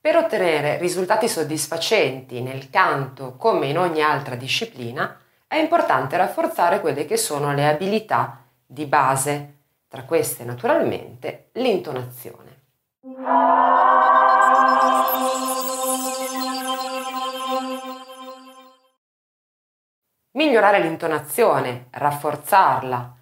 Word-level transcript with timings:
Per 0.00 0.16
ottenere 0.16 0.78
risultati 0.78 1.28
soddisfacenti 1.28 2.40
nel 2.40 2.70
canto 2.70 3.34
come 3.36 3.66
in 3.66 3.76
ogni 3.76 4.00
altra 4.00 4.36
disciplina 4.36 5.18
è 5.48 5.56
importante 5.56 6.16
rafforzare 6.16 6.80
quelle 6.80 7.04
che 7.04 7.16
sono 7.16 7.52
le 7.52 7.66
abilità 7.66 8.44
di 8.64 8.86
base, 8.86 9.54
tra 9.88 10.04
queste 10.04 10.44
naturalmente 10.44 11.48
l'intonazione. 11.54 12.46
Migliorare 20.32 20.80
l'intonazione, 20.80 21.88
rafforzarla, 21.90 23.16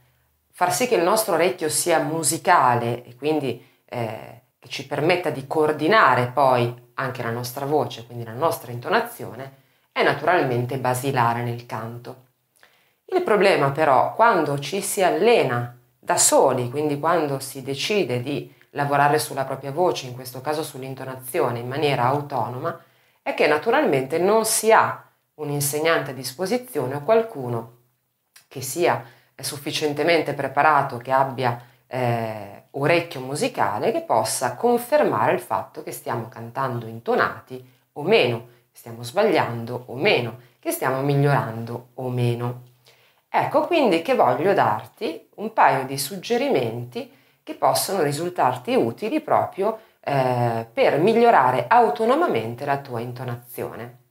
far 0.52 0.74
sì 0.74 0.86
che 0.86 0.96
il 0.96 1.04
nostro 1.04 1.34
orecchio 1.34 1.70
sia 1.70 2.00
musicale 2.00 3.02
e 3.02 3.16
quindi 3.16 3.64
eh, 3.86 4.42
che 4.66 4.72
ci 4.72 4.86
permetta 4.86 5.30
di 5.30 5.46
coordinare 5.46 6.26
poi 6.26 6.74
anche 6.94 7.22
la 7.22 7.30
nostra 7.30 7.64
voce, 7.64 8.04
quindi 8.04 8.24
la 8.24 8.32
nostra 8.32 8.72
intonazione, 8.72 9.64
è 9.92 10.02
naturalmente 10.02 10.78
basilare 10.78 11.42
nel 11.42 11.66
canto. 11.66 12.24
Il 13.04 13.22
problema 13.22 13.70
però, 13.70 14.12
quando 14.14 14.58
ci 14.58 14.82
si 14.82 15.02
allena 15.02 15.78
da 15.98 16.16
soli, 16.18 16.68
quindi 16.68 16.98
quando 16.98 17.38
si 17.38 17.62
decide 17.62 18.20
di 18.20 18.52
lavorare 18.70 19.18
sulla 19.18 19.44
propria 19.44 19.70
voce, 19.70 20.06
in 20.06 20.14
questo 20.14 20.40
caso 20.40 20.64
sull'intonazione, 20.64 21.60
in 21.60 21.68
maniera 21.68 22.04
autonoma, 22.06 22.78
è 23.22 23.34
che 23.34 23.46
naturalmente 23.46 24.18
non 24.18 24.44
si 24.44 24.72
ha 24.72 25.02
un 25.34 25.50
insegnante 25.50 26.10
a 26.10 26.14
disposizione 26.14 26.96
o 26.96 27.02
qualcuno 27.02 27.74
che 28.48 28.60
sia 28.60 29.04
sufficientemente 29.40 30.34
preparato, 30.34 30.96
che 30.96 31.12
abbia 31.12 31.60
eh, 31.86 32.64
orecchio 32.70 33.20
musicale, 33.20 33.92
che 33.92 34.02
possa 34.02 34.54
confermare 34.54 35.32
il 35.32 35.40
fatto 35.40 35.82
che 35.82 35.92
stiamo 35.92 36.28
cantando 36.28 36.86
intonati 36.86 37.64
o 37.92 38.02
meno, 38.02 38.48
stiamo 38.72 39.02
sbagliando 39.02 39.84
o 39.86 39.94
meno, 39.94 40.38
che 40.58 40.70
stiamo 40.70 41.00
migliorando 41.02 41.88
o 41.94 42.08
meno. 42.08 42.62
Ecco 43.28 43.66
quindi 43.66 44.02
che 44.02 44.14
voglio 44.14 44.52
darti 44.52 45.28
un 45.36 45.52
paio 45.52 45.84
di 45.84 45.98
suggerimenti 45.98 47.12
che 47.42 47.54
possono 47.54 48.02
risultarti 48.02 48.74
utili 48.74 49.20
proprio 49.20 49.78
eh, 50.00 50.66
per 50.72 50.98
migliorare 50.98 51.66
autonomamente 51.68 52.64
la 52.64 52.78
tua 52.78 53.00
intonazione. 53.00 54.04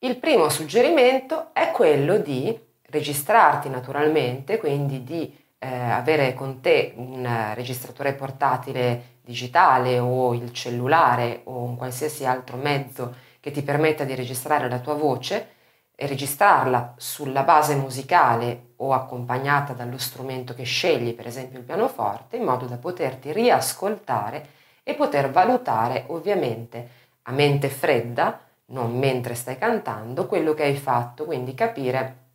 Il 0.00 0.16
primo 0.16 0.48
suggerimento 0.48 1.52
è 1.52 1.70
quello 1.70 2.18
di 2.18 2.58
registrarti 2.90 3.68
naturalmente, 3.68 4.58
quindi 4.58 5.02
di 5.02 5.46
eh, 5.58 5.66
avere 5.66 6.34
con 6.34 6.60
te 6.60 6.92
un 6.96 7.52
registratore 7.54 8.14
portatile 8.14 9.16
digitale 9.22 9.98
o 9.98 10.34
il 10.34 10.52
cellulare 10.52 11.42
o 11.44 11.62
un 11.62 11.76
qualsiasi 11.76 12.24
altro 12.24 12.56
mezzo 12.56 13.14
che 13.40 13.50
ti 13.50 13.62
permetta 13.62 14.04
di 14.04 14.14
registrare 14.14 14.68
la 14.68 14.78
tua 14.78 14.94
voce 14.94 15.56
e 15.94 16.06
registrarla 16.06 16.94
sulla 16.96 17.42
base 17.42 17.74
musicale 17.74 18.74
o 18.76 18.92
accompagnata 18.92 19.72
dallo 19.72 19.98
strumento 19.98 20.54
che 20.54 20.62
scegli, 20.62 21.14
per 21.14 21.26
esempio 21.26 21.58
il 21.58 21.64
pianoforte, 21.64 22.36
in 22.36 22.44
modo 22.44 22.66
da 22.66 22.76
poterti 22.76 23.32
riascoltare 23.32 24.46
e 24.84 24.94
poter 24.94 25.30
valutare 25.30 26.04
ovviamente 26.08 26.88
a 27.22 27.32
mente 27.32 27.68
fredda 27.68 28.40
non 28.66 28.96
mentre 28.98 29.34
stai 29.34 29.58
cantando, 29.58 30.26
quello 30.26 30.54
che 30.54 30.64
hai 30.64 30.76
fatto, 30.76 31.24
quindi 31.24 31.54
capire 31.54 32.26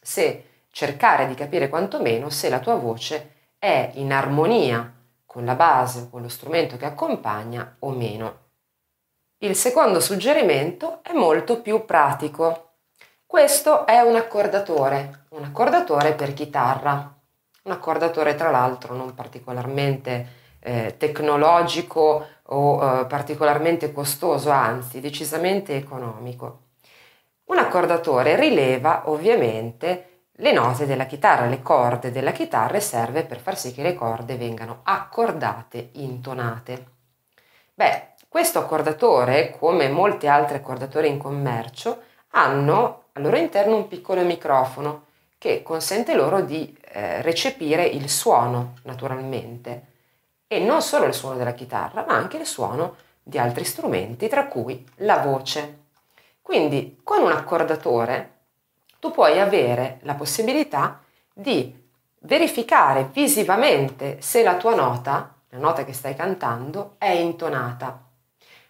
se 0.00 0.51
cercare 0.72 1.28
di 1.28 1.34
capire 1.34 1.68
quantomeno 1.68 2.30
se 2.30 2.48
la 2.48 2.58
tua 2.58 2.74
voce 2.74 3.50
è 3.58 3.90
in 3.94 4.12
armonia 4.12 4.92
con 5.26 5.44
la 5.44 5.54
base 5.54 6.00
o 6.00 6.10
con 6.10 6.22
lo 6.22 6.28
strumento 6.28 6.76
che 6.76 6.86
accompagna 6.86 7.76
o 7.80 7.90
meno. 7.90 8.40
Il 9.38 9.54
secondo 9.54 10.00
suggerimento 10.00 11.00
è 11.02 11.12
molto 11.12 11.60
più 11.60 11.84
pratico. 11.84 12.70
Questo 13.26 13.86
è 13.86 14.00
un 14.00 14.16
accordatore, 14.16 15.26
un 15.30 15.44
accordatore 15.44 16.14
per 16.14 16.32
chitarra, 16.32 17.14
un 17.64 17.72
accordatore 17.72 18.34
tra 18.34 18.50
l'altro 18.50 18.94
non 18.94 19.14
particolarmente 19.14 20.40
eh, 20.60 20.96
tecnologico 20.96 22.26
o 22.44 23.00
eh, 23.00 23.06
particolarmente 23.06 23.92
costoso, 23.92 24.50
anzi 24.50 25.00
decisamente 25.00 25.76
economico. 25.76 26.60
Un 27.44 27.58
accordatore 27.58 28.36
rileva 28.36 29.02
ovviamente 29.06 30.11
le 30.42 30.52
note 30.52 30.86
della 30.86 31.06
chitarra, 31.06 31.46
le 31.46 31.62
corde 31.62 32.10
della 32.10 32.32
chitarra 32.32 32.80
serve 32.80 33.22
per 33.22 33.38
far 33.38 33.56
sì 33.56 33.72
che 33.72 33.82
le 33.82 33.94
corde 33.94 34.36
vengano 34.36 34.80
accordate, 34.82 35.90
intonate. 35.92 36.86
Beh, 37.72 38.08
questo 38.26 38.58
accordatore, 38.58 39.56
come 39.56 39.88
molti 39.88 40.26
altri 40.26 40.56
accordatori 40.56 41.06
in 41.06 41.18
commercio, 41.18 42.02
hanno 42.30 43.04
al 43.12 43.22
loro 43.22 43.36
interno 43.36 43.76
un 43.76 43.86
piccolo 43.86 44.22
microfono 44.22 45.04
che 45.38 45.62
consente 45.62 46.14
loro 46.14 46.40
di 46.40 46.76
eh, 46.90 47.22
recepire 47.22 47.84
il 47.84 48.08
suono 48.10 48.74
naturalmente 48.82 49.90
e 50.48 50.58
non 50.58 50.82
solo 50.82 51.04
il 51.04 51.14
suono 51.14 51.36
della 51.36 51.54
chitarra, 51.54 52.04
ma 52.04 52.14
anche 52.14 52.38
il 52.38 52.46
suono 52.46 52.96
di 53.22 53.38
altri 53.38 53.64
strumenti, 53.64 54.26
tra 54.26 54.46
cui 54.46 54.84
la 54.96 55.18
voce. 55.18 55.78
Quindi 56.42 56.98
con 57.04 57.22
un 57.22 57.30
accordatore 57.30 58.31
tu 59.02 59.10
puoi 59.10 59.40
avere 59.40 59.98
la 60.02 60.14
possibilità 60.14 61.00
di 61.34 61.74
verificare 62.20 63.08
visivamente 63.12 64.18
se 64.20 64.44
la 64.44 64.54
tua 64.54 64.76
nota, 64.76 65.34
la 65.48 65.58
nota 65.58 65.84
che 65.84 65.92
stai 65.92 66.14
cantando, 66.14 66.94
è 66.98 67.10
intonata. 67.10 68.00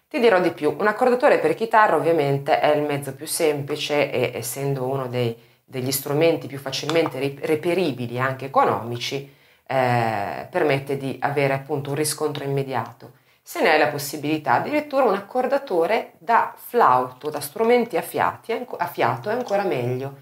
Ti 0.07 0.19
dirò 0.19 0.41
di 0.41 0.49
più, 0.49 0.75
un 0.75 0.87
accordatore 0.87 1.37
per 1.37 1.53
chitarra 1.53 1.97
ovviamente 1.97 2.59
è 2.59 2.75
il 2.75 2.81
mezzo 2.81 3.13
più 3.13 3.27
semplice 3.27 4.09
e 4.09 4.31
essendo 4.33 4.85
uno 4.85 5.05
dei, 5.05 5.37
degli 5.63 5.91
strumenti 5.91 6.47
più 6.47 6.57
facilmente 6.57 7.19
reperibili 7.39 8.19
anche 8.19 8.45
economici, 8.45 9.31
eh, 9.67 10.47
permette 10.49 10.97
di 10.97 11.15
avere 11.21 11.53
appunto 11.53 11.91
un 11.91 11.95
riscontro 11.95 12.43
immediato. 12.43 13.21
Se 13.45 13.61
ne 13.61 13.71
hai 13.71 13.77
la 13.79 13.89
possibilità, 13.89 14.53
addirittura 14.53 15.03
un 15.03 15.15
accordatore 15.15 16.13
da 16.17 16.53
flauto, 16.55 17.29
da 17.29 17.41
strumenti 17.41 17.97
a, 17.97 18.01
fiati, 18.01 18.53
a 18.53 18.87
fiato 18.87 19.29
è 19.29 19.33
ancora 19.33 19.63
meglio, 19.63 20.15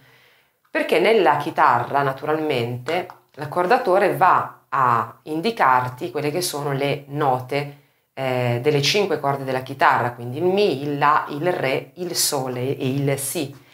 perché 0.70 1.00
nella 1.00 1.38
chitarra 1.38 2.02
naturalmente 2.02 3.08
l'accordatore 3.34 4.18
va 4.18 4.64
a 4.70 5.20
indicarti 5.24 6.10
quelle 6.10 6.32
che 6.32 6.42
sono 6.42 6.72
le 6.74 7.04
note 7.08 7.78
eh, 8.14 8.60
delle 8.62 8.82
cinque 8.82 9.20
corde 9.20 9.44
della 9.44 9.62
chitarra, 9.62 10.14
quindi 10.14 10.38
il 10.38 10.46
Mi, 10.46 10.82
il 10.82 10.98
La, 10.98 11.26
il 11.30 11.54
Re, 11.54 11.92
il 11.96 12.16
Sole 12.16 12.76
e 12.76 12.90
il 12.90 13.18
Si 13.20 13.70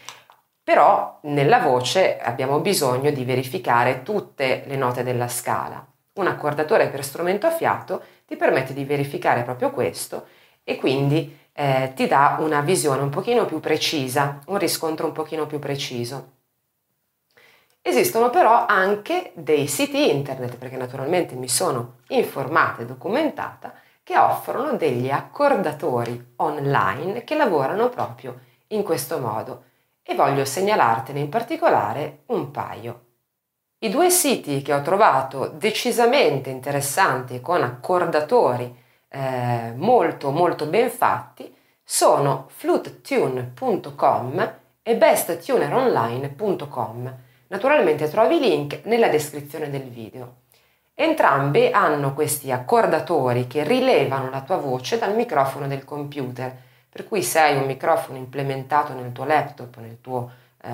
però 0.68 1.18
nella 1.22 1.60
voce 1.60 2.18
abbiamo 2.18 2.60
bisogno 2.60 3.10
di 3.10 3.24
verificare 3.24 4.02
tutte 4.02 4.64
le 4.66 4.76
note 4.76 5.02
della 5.02 5.26
scala. 5.26 5.82
Un 6.16 6.26
accordatore 6.26 6.88
per 6.88 7.02
strumento 7.02 7.46
a 7.46 7.50
fiato 7.50 8.02
ti 8.28 8.36
permette 8.36 8.74
di 8.74 8.84
verificare 8.84 9.42
proprio 9.42 9.70
questo 9.70 10.26
e 10.62 10.76
quindi 10.76 11.34
eh, 11.52 11.92
ti 11.96 12.06
dà 12.06 12.36
una 12.40 12.60
visione 12.60 13.00
un 13.00 13.08
pochino 13.08 13.46
più 13.46 13.58
precisa, 13.58 14.40
un 14.48 14.58
riscontro 14.58 15.06
un 15.06 15.12
pochino 15.12 15.46
più 15.46 15.58
preciso. 15.58 16.32
Esistono 17.80 18.28
però 18.28 18.66
anche 18.66 19.32
dei 19.34 19.66
siti 19.66 20.10
internet, 20.10 20.58
perché 20.58 20.76
naturalmente 20.76 21.36
mi 21.36 21.48
sono 21.48 22.00
informata 22.08 22.82
e 22.82 22.84
documentata, 22.84 23.72
che 24.02 24.18
offrono 24.18 24.76
degli 24.76 25.08
accordatori 25.08 26.34
online 26.36 27.24
che 27.24 27.34
lavorano 27.34 27.88
proprio 27.88 28.40
in 28.68 28.82
questo 28.82 29.18
modo 29.18 29.64
e 30.02 30.14
voglio 30.14 30.44
segnalartene 30.44 31.20
in 31.20 31.30
particolare 31.30 32.24
un 32.26 32.50
paio. 32.50 33.06
I 33.80 33.90
due 33.90 34.10
siti 34.10 34.60
che 34.60 34.74
ho 34.74 34.82
trovato 34.82 35.46
decisamente 35.46 36.50
interessanti 36.50 37.40
con 37.40 37.62
accordatori 37.62 38.76
eh, 39.08 39.72
molto 39.76 40.32
molto 40.32 40.66
ben 40.66 40.90
fatti 40.90 41.54
sono 41.84 42.46
flutetune.com 42.48 44.52
e 44.82 44.96
besttuneronline.com. 44.96 47.16
Naturalmente 47.46 48.08
trovi 48.08 48.38
i 48.38 48.40
link 48.40 48.80
nella 48.82 49.08
descrizione 49.08 49.70
del 49.70 49.88
video. 49.88 50.38
Entrambi 50.92 51.68
hanno 51.68 52.14
questi 52.14 52.50
accordatori 52.50 53.46
che 53.46 53.62
rilevano 53.62 54.28
la 54.28 54.42
tua 54.42 54.56
voce 54.56 54.98
dal 54.98 55.14
microfono 55.14 55.68
del 55.68 55.84
computer 55.84 56.66
per 56.88 57.06
cui 57.06 57.22
se 57.22 57.38
hai 57.38 57.56
un 57.56 57.66
microfono 57.66 58.18
implementato 58.18 58.92
nel 58.92 59.12
tuo 59.12 59.24
laptop, 59.24 59.76
nel 59.76 60.00
tuo 60.00 60.28
eh, 60.62 60.72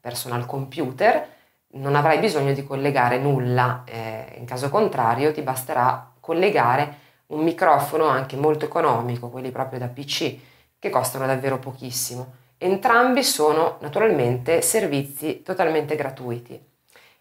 personal 0.00 0.44
computer, 0.44 1.34
non 1.72 1.94
avrai 1.94 2.18
bisogno 2.18 2.52
di 2.52 2.64
collegare 2.64 3.18
nulla, 3.18 3.82
eh, 3.84 4.34
in 4.38 4.44
caso 4.44 4.68
contrario 4.70 5.32
ti 5.32 5.42
basterà 5.42 6.12
collegare 6.20 7.04
un 7.26 7.42
microfono 7.42 8.04
anche 8.04 8.36
molto 8.36 8.64
economico, 8.64 9.28
quelli 9.28 9.50
proprio 9.50 9.78
da 9.78 9.88
PC, 9.88 10.38
che 10.78 10.90
costano 10.90 11.26
davvero 11.26 11.58
pochissimo. 11.58 12.34
Entrambi 12.58 13.22
sono 13.22 13.76
naturalmente 13.80 14.62
servizi 14.62 15.42
totalmente 15.42 15.96
gratuiti. 15.96 16.58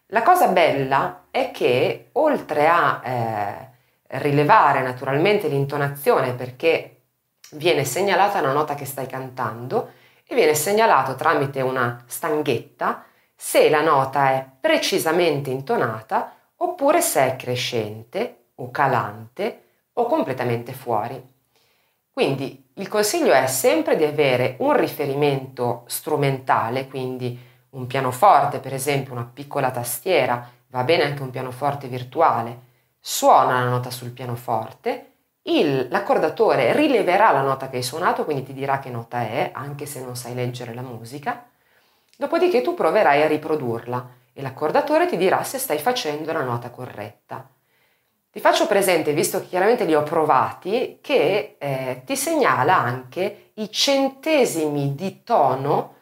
La 0.08 0.22
cosa 0.22 0.48
bella 0.50 1.26
è 1.32 1.52
che 1.52 2.10
oltre 2.14 2.68
a 2.68 3.02
eh, 3.04 3.70
rilevare 4.20 4.82
naturalmente 4.82 5.48
l'intonazione, 5.48 6.34
perché 6.34 7.02
viene 7.52 7.84
segnalata 7.84 8.40
una 8.40 8.54
nota 8.54 8.76
che 8.76 8.86
stai 8.86 9.08
cantando 9.08 9.92
e 10.26 10.36
viene 10.36 10.54
segnalato 10.54 11.16
tramite 11.16 11.62
una 11.62 12.04
stanghetta 12.08 13.04
se 13.36 13.70
la 13.70 13.82
nota 13.82 14.32
è 14.32 14.48
precisamente 14.60 15.50
intonata 15.50 16.34
oppure 16.58 17.02
se 17.02 17.34
è 17.34 17.36
crescente 17.36 18.46
o 18.56 18.72
calante 18.72 19.64
o 19.94 20.06
completamente 20.06 20.74
fuori. 20.74 21.22
Quindi 22.10 22.72
il 22.76 22.88
consiglio 22.88 23.34
è 23.34 23.46
sempre 23.48 23.98
di 23.98 24.06
avere 24.06 24.56
un 24.60 24.76
riferimento 24.76 25.84
strumentale, 25.88 26.88
quindi 26.88 27.38
un 27.72 27.88
pianoforte, 27.88 28.60
per 28.60 28.74
esempio 28.74 29.12
una 29.12 29.30
piccola 29.32 29.70
tastiera, 29.70 30.50
va 30.68 30.84
bene 30.84 31.04
anche 31.04 31.22
un 31.22 31.30
pianoforte 31.30 31.88
virtuale, 31.88 32.60
suona 33.00 33.64
la 33.64 33.70
nota 33.70 33.92
sul 33.92 34.12
pianoforte, 34.12 35.12
il, 35.44 35.88
l'accordatore 35.90 36.74
rileverà 36.74 37.32
la 37.32 37.42
nota 37.42 37.70
che 37.70 37.78
hai 37.78 37.84
suonato, 37.84 38.24
quindi 38.24 38.44
ti 38.44 38.54
dirà 38.54 38.80
che 38.80 38.90
nota 38.90 39.22
è, 39.22 39.52
anche 39.54 39.86
se 39.86 40.02
non 40.02 40.16
sai 40.16 40.34
leggere 40.34 40.74
la 40.74 40.82
musica, 40.82 41.46
dopodiché 42.18 42.62
tu 42.62 42.74
proverai 42.74 43.24
a 43.24 43.28
riprodurla 43.28 44.10
e 44.34 44.42
l'accordatore 44.42 45.08
ti 45.08 45.18
dirà 45.18 45.44
se 45.44 45.58
stai 45.58 45.80
facendo 45.80 46.32
la 46.32 46.44
nota 46.44 46.70
corretta. 46.70 47.48
Ti 48.30 48.42
faccio 48.42 48.68
presente, 48.68 49.14
visto 49.14 49.40
che 49.40 49.48
chiaramente 49.48 49.86
li 49.86 49.96
ho 49.96 50.04
provati, 50.04 51.00
che 51.02 51.56
eh, 51.58 52.02
ti 52.06 52.18
segnala 52.18 52.78
anche 52.78 53.52
i 53.54 53.72
centesimi 53.72 54.94
di 54.94 55.24
tono 55.24 55.94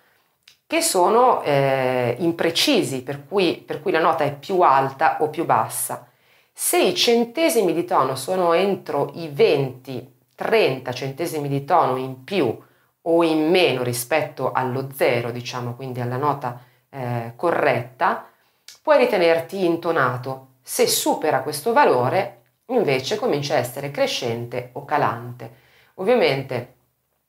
che 0.65 0.81
sono 0.81 1.43
eh, 1.43 2.15
imprecisi, 2.17 3.03
per 3.03 3.27
cui, 3.27 3.57
per 3.57 3.83
cui 3.83 3.91
la 3.91 3.99
nota 3.99 4.23
è 4.23 4.33
più 4.33 4.61
alta 4.61 5.17
o 5.19 5.29
più 5.29 5.45
bassa. 5.45 6.07
Se 6.51 6.79
i 6.81 6.95
centesimi 6.95 7.71
di 7.71 7.85
tono 7.85 8.15
sono 8.15 8.53
entro 8.53 9.11
i 9.13 9.27
20-30 9.27 10.91
centesimi 10.91 11.47
di 11.47 11.63
tono 11.65 11.97
in 11.97 12.23
più 12.23 12.57
o 13.03 13.23
in 13.23 13.49
meno 13.49 13.83
rispetto 13.83 14.51
allo 14.51 14.89
zero, 14.93 15.31
diciamo, 15.31 15.75
quindi 15.75 15.99
alla 16.01 16.17
nota 16.17 16.61
eh, 16.89 17.33
corretta, 17.35 18.27
puoi 18.81 18.97
ritenerti 18.97 19.65
intonato 19.65 20.47
se 20.61 20.87
supera 20.87 21.41
questo 21.41 21.73
valore, 21.73 22.41
invece 22.67 23.17
comincia 23.17 23.55
a 23.55 23.57
essere 23.57 23.91
crescente 23.91 24.69
o 24.73 24.85
calante. 24.85 25.61
Ovviamente 25.95 26.75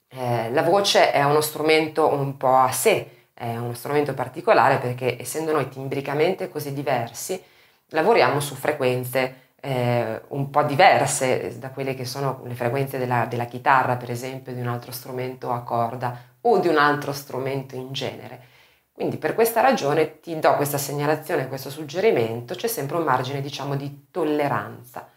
eh, 0.08 0.50
la 0.52 0.62
voce 0.62 1.10
è 1.10 1.22
uno 1.24 1.40
strumento 1.40 2.12
un 2.12 2.36
po' 2.36 2.56
a 2.56 2.70
sé, 2.70 3.26
è 3.34 3.56
uno 3.56 3.74
strumento 3.74 4.14
particolare 4.14 4.78
perché 4.78 5.20
essendo 5.20 5.52
noi 5.52 5.68
timbricamente 5.68 6.48
così 6.48 6.72
diversi, 6.72 7.42
lavoriamo 7.88 8.38
su 8.40 8.54
frequenze 8.54 9.43
eh, 9.64 10.20
un 10.28 10.50
po' 10.50 10.62
diverse 10.62 11.58
da 11.58 11.70
quelle 11.70 11.94
che 11.94 12.04
sono 12.04 12.42
le 12.44 12.54
frequenze 12.54 12.98
della, 12.98 13.24
della 13.24 13.46
chitarra, 13.46 13.96
per 13.96 14.10
esempio, 14.10 14.52
di 14.52 14.60
un 14.60 14.68
altro 14.68 14.92
strumento 14.92 15.50
a 15.50 15.62
corda 15.62 16.16
o 16.42 16.58
di 16.58 16.68
un 16.68 16.76
altro 16.76 17.12
strumento 17.12 17.74
in 17.74 17.90
genere. 17.92 18.52
Quindi 18.92 19.16
per 19.16 19.34
questa 19.34 19.62
ragione 19.62 20.20
ti 20.20 20.38
do 20.38 20.54
questa 20.56 20.76
segnalazione, 20.76 21.48
questo 21.48 21.70
suggerimento, 21.70 22.54
c'è 22.54 22.66
sempre 22.66 22.98
un 22.98 23.04
margine 23.04 23.40
diciamo 23.40 23.74
di 23.74 24.08
tolleranza. 24.10 25.08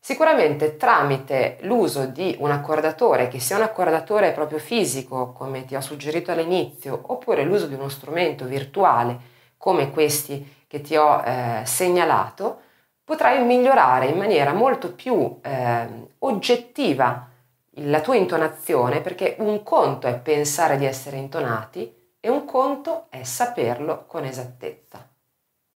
Sicuramente 0.00 0.76
tramite 0.76 1.58
l'uso 1.60 2.06
di 2.06 2.34
un 2.40 2.50
accordatore, 2.50 3.28
che 3.28 3.38
sia 3.40 3.56
un 3.56 3.62
accordatore 3.62 4.32
proprio 4.32 4.58
fisico, 4.58 5.32
come 5.32 5.66
ti 5.66 5.76
ho 5.76 5.80
suggerito 5.82 6.32
all'inizio, 6.32 6.98
oppure 7.08 7.44
l'uso 7.44 7.66
di 7.66 7.74
uno 7.74 7.90
strumento 7.90 8.46
virtuale, 8.46 9.18
come 9.58 9.90
questi 9.90 10.64
che 10.66 10.80
ti 10.80 10.96
ho 10.96 11.22
eh, 11.22 11.60
segnalato, 11.64 12.60
potrai 13.04 13.44
migliorare 13.44 14.06
in 14.06 14.16
maniera 14.16 14.52
molto 14.52 14.94
più 14.94 15.38
eh, 15.42 15.86
oggettiva 16.18 17.28
la 17.76 18.00
tua 18.00 18.16
intonazione, 18.16 19.00
perché 19.00 19.36
un 19.38 19.62
conto 19.62 20.06
è 20.06 20.18
pensare 20.18 20.76
di 20.76 20.84
essere 20.84 21.16
intonati, 21.16 22.00
e 22.20 22.28
un 22.28 22.44
conto 22.44 23.06
è 23.10 23.22
saperlo 23.24 24.04
con 24.06 24.24
esattezza. 24.24 25.11